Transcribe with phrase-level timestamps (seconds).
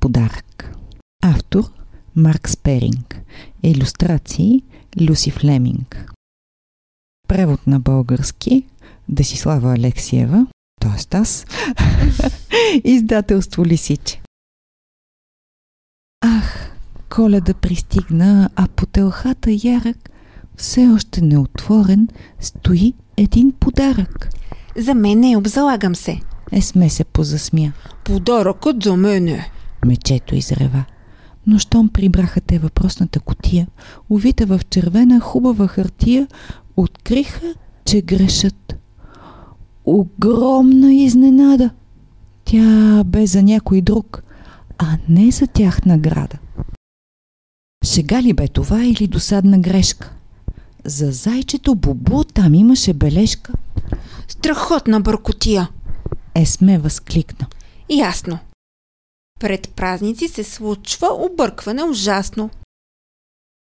[0.00, 0.76] подарък.
[1.22, 1.64] Автор
[2.16, 3.22] Марк Сперинг.
[3.62, 4.62] Иллюстрации
[5.00, 6.12] Люси Флеминг.
[7.28, 8.66] Превод на български
[9.08, 10.46] Десислава Алексиева,
[10.80, 11.16] т.е.
[11.16, 11.46] аз.
[12.84, 14.22] Издателство Лисиче.
[16.20, 16.76] Ах,
[17.10, 20.10] коледа пристигна, а по телхата ярък,
[20.56, 22.08] все още неотворен,
[22.40, 24.28] стои един подарък.
[24.76, 26.20] За мен е, обзалагам се.
[26.56, 27.72] Есме се позасмя.
[28.04, 29.50] Подаръкът за мене.
[29.86, 30.84] Мечето изрева.
[31.46, 33.66] Но щом прибраха те въпросната котия,
[34.10, 36.26] увита в червена хубава хартия,
[36.76, 37.54] откриха,
[37.84, 38.74] че грешат.
[39.84, 41.70] Огромна изненада!
[42.44, 44.22] Тя бе за някой друг,
[44.78, 46.38] а не за тях награда.
[47.84, 50.12] Шега ли бе това или досадна грешка?
[50.84, 53.52] За зайчето Бубу там имаше бележка.
[54.28, 55.68] Страхотна бъркотия.
[56.34, 57.46] Есме възкликна.
[57.90, 58.38] Ясно.
[59.40, 62.50] Пред празници се случва объркване ужасно.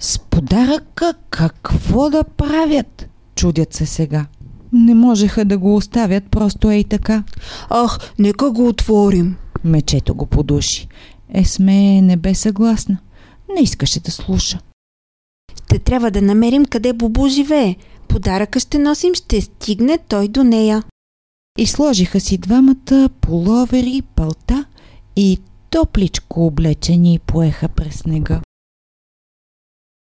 [0.00, 3.08] С подаръка какво да правят?
[3.34, 4.26] Чудят се сега.
[4.72, 7.24] Не можеха да го оставят просто ей така.
[7.70, 9.36] Ах, нека го отворим.
[9.64, 10.88] Мечето го подуши.
[11.34, 12.98] Есме не бе съгласна.
[13.54, 14.60] Не искаше да слуша.
[15.64, 17.76] Ще трябва да намерим къде Бубу живее.
[18.08, 20.82] Подаръка ще носим, ще стигне той до нея.
[21.58, 24.64] И сложиха си двамата половери, палта
[25.16, 25.38] и
[25.70, 28.40] топличко облечени и поеха през снега.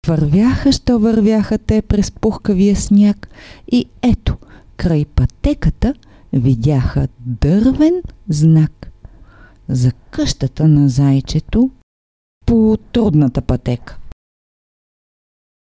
[0.07, 3.29] Вървяха, що вървяха те през пухкавия сняг
[3.73, 4.37] и ето,
[4.77, 5.95] край пътеката
[6.33, 8.93] видяха дървен знак
[9.69, 11.71] за къщата на зайчето
[12.47, 13.99] по трудната пътека.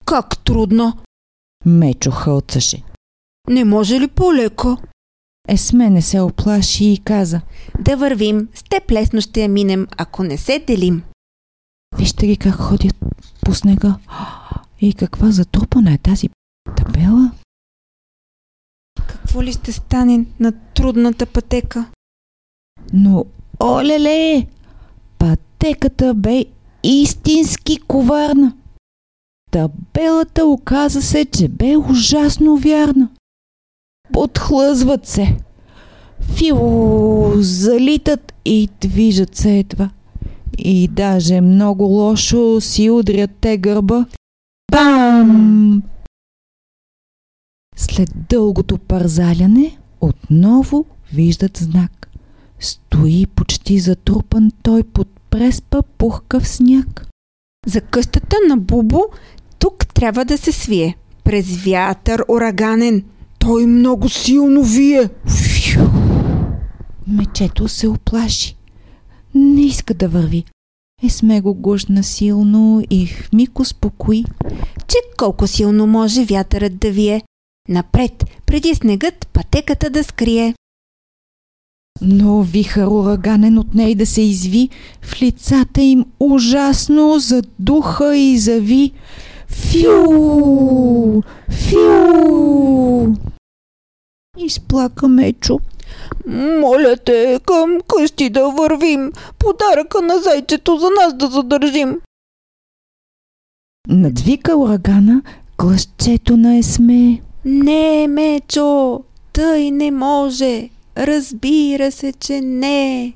[0.05, 0.93] Как трудно?
[1.67, 2.83] Мечо хълцаше.
[3.49, 4.79] Не може ли по-леко?
[5.49, 7.41] Есме не се оплаши и каза.
[7.81, 11.03] Да вървим, с теб лесно ще я минем, ако не се делим.
[11.99, 12.97] Вижте ги как ходят
[13.45, 13.99] по снега.
[14.81, 16.29] И каква затрупана е тази
[16.77, 17.31] табела?
[19.09, 21.87] Какво ли ще стане на трудната пътека?
[22.93, 23.25] Но,
[23.63, 24.47] олеле,
[25.19, 26.45] пътеката бе
[26.83, 28.57] истински коварна.
[29.51, 33.09] Табелата оказа се, че бе ужасно вярна.
[34.13, 35.37] Подхлъзват се.
[36.21, 39.91] Фило, залитат и движат се едва.
[40.59, 44.07] И даже много лошо си удрят те гърба.
[44.73, 45.83] Бам!
[47.77, 52.11] След дългото парзаляне отново виждат знак.
[52.61, 57.07] Стои почти затрупан той под преспа пухкав сняг.
[57.67, 59.03] За къщата на Бубо
[59.59, 60.97] тук трябва да се свие.
[61.25, 63.05] През вятър ураганен.
[63.45, 65.09] Той много силно вие.
[65.27, 65.81] Фью!
[67.07, 68.57] Мечето се оплаши.
[69.35, 70.45] Не иска да върви.
[71.03, 74.25] Есме го гушна силно и в миг успокои.
[74.89, 77.23] Че колко силно може вятърът да вие.
[77.69, 80.55] Напред, преди снегът пътеката да скрие.
[82.03, 84.69] Но вихър ураганен от ней да се изви,
[85.03, 88.93] в лицата им ужасно задуха и зави.
[89.49, 91.23] Фю!
[91.51, 93.15] Фю!
[94.37, 95.59] Изплака Мечо.
[96.61, 99.13] Моля те, към къщи да вървим.
[99.39, 102.01] Подаръка на зайчето за нас да задържим.
[103.89, 105.23] Надвика урагана
[105.59, 107.21] гласчето на Есме.
[107.45, 109.01] Не, Мечо,
[109.33, 110.71] тъй не може.
[110.97, 113.15] Разбира се, че не.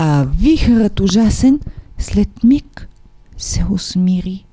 [0.00, 1.60] А вихърът ужасен
[1.98, 2.88] след миг
[3.36, 4.46] се усмири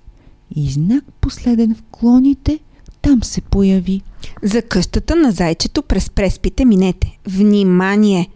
[0.56, 2.60] и знак последен в клоните
[3.04, 4.02] там се появи.
[4.44, 7.18] За къщата на зайчето през преспите минете.
[7.28, 8.30] Внимание!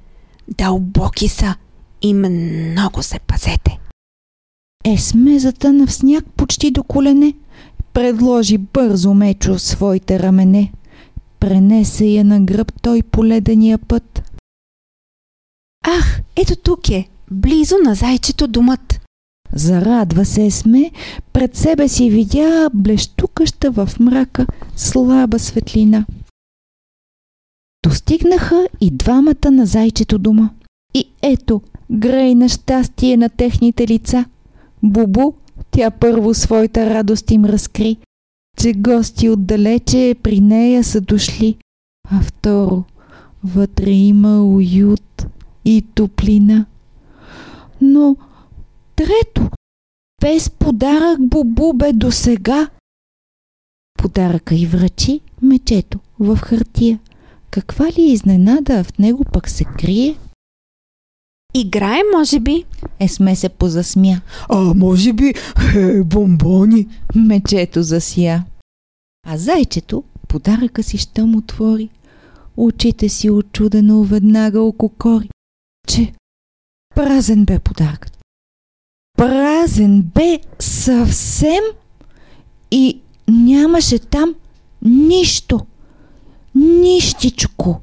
[0.58, 1.56] Дълбоки са
[2.02, 3.80] и много се пазете.
[4.86, 7.34] Есме затъна в сняг почти до колене.
[7.94, 10.72] Предложи бързо мечо своите рамене.
[11.40, 14.32] Пренесе я на гръб той по ледения път.
[15.86, 19.02] Ах, ето тук е, близо на зайчето думът.
[19.54, 20.92] Зарадва се Есме,
[21.34, 26.06] пред себе си видя блещукаща в мрака слаба светлина.
[27.84, 30.50] Достигнаха и двамата на зайчето дома.
[30.94, 31.62] И ето,
[31.92, 34.26] грей на щастие на техните лица.
[34.84, 35.34] Бубу,
[35.72, 37.98] тя първо своята радост им разкри,
[38.58, 41.58] че гости отдалече при нея са дошли.
[42.12, 42.84] А второ,
[43.44, 45.28] вътре има уют
[45.66, 46.66] и топлина.
[47.82, 48.16] Но
[48.98, 49.50] трето,
[50.22, 52.70] без подарък Бубу бе до сега.
[53.98, 57.00] Подаръка и връчи мечето в хартия.
[57.52, 60.18] Каква ли изненада в него пък се крие?
[61.54, 62.66] Играе, може би.
[63.00, 64.22] Есме се позасмя.
[64.50, 65.34] А може би
[65.76, 66.88] е, бомбони.
[67.16, 68.46] Мечето засия.
[69.28, 71.90] А зайчето подаръка си щом отвори.
[72.58, 75.30] Очите си очудено веднага ококори,
[75.88, 76.14] че
[76.96, 78.17] празен бе подаръкът.
[79.18, 81.64] Празен бе съвсем
[82.72, 84.36] и нямаше там
[84.82, 85.60] нищо,
[86.56, 87.82] нищичко,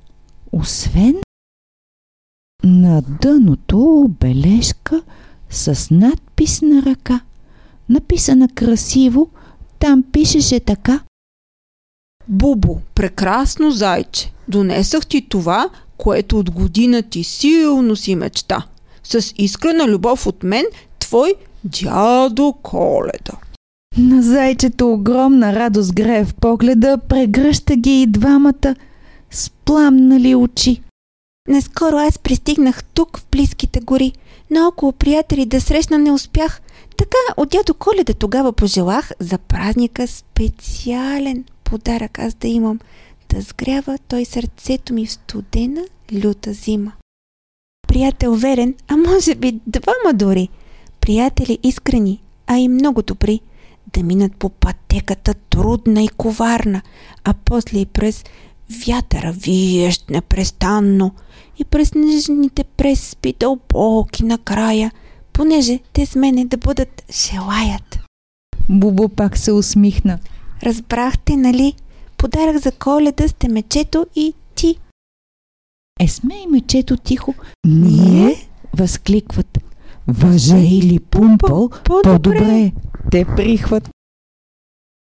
[0.52, 1.14] освен
[2.64, 5.02] на дъното бележка
[5.50, 7.20] с надпис на ръка,
[7.88, 9.30] написана красиво,
[9.78, 11.00] там пишеше така.
[12.28, 18.66] Бубо, прекрасно зайче, донесах ти това, което от година ти силно си мечта.
[19.02, 20.64] С искрена любов от мен,
[21.14, 21.34] твой
[21.64, 23.38] дядо Коледа.
[23.98, 28.74] На зайчето огромна радост грее в погледа, прегръща ги и двамата
[29.30, 30.82] с пламнали очи.
[31.48, 34.12] Наскоро аз пристигнах тук в близките гори,
[34.50, 36.60] но около приятели да срещна не успях.
[36.96, 42.80] Така от дядо Коледа тогава пожелах за празника специален подарък аз да имам,
[43.28, 46.92] да сгрява той сърцето ми в студена люта зима.
[47.88, 50.48] Приятел верен, а може би двама дори.
[51.04, 53.40] Приятели искрени, а и много добри.
[53.92, 56.82] Да минат по пътеката трудна и коварна,
[57.24, 58.24] а после и през
[58.86, 61.14] вятъра виещ непрестанно
[61.58, 64.92] и през нежните преспи дълбоки накрая,
[65.32, 67.98] понеже те с мене да бъдат желаят.
[68.68, 70.18] Бубо пак се усмихна.
[70.62, 71.74] Разбрахте, нали?
[72.16, 74.76] Подарък за коледа сте мечето и ти.
[76.00, 77.34] Есме и мечето тихо
[77.66, 78.48] Ние?
[78.76, 79.53] възкликват.
[80.08, 82.72] Въже или пумпъл, по-добре.
[83.10, 83.90] Те прихват.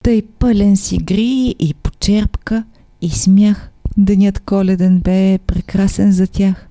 [0.04, 2.64] Тъй пълен си гри и почерпка
[3.00, 3.70] и смях.
[3.96, 6.69] Денят коледен бе прекрасен за тях.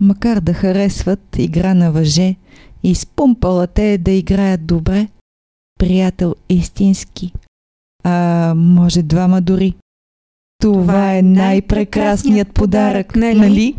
[0.00, 2.36] Макар да харесват игра на въже
[2.82, 5.08] и с пумпала те да играят добре,
[5.78, 7.32] приятел истински,
[8.04, 9.74] а може двама дори.
[10.60, 13.38] Това, Това е най-прекрасният подарък, нали?
[13.38, 13.76] нали?